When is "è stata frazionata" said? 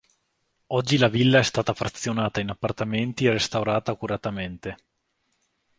1.37-2.39